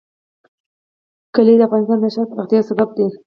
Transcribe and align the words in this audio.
کلي 1.35 1.53
د 1.57 1.61
افغانستان 1.67 1.97
د 2.01 2.05
ښاري 2.13 2.29
پراختیا 2.29 2.57
یو 2.59 2.67
سبب 2.69 2.89
دی. 2.97 3.07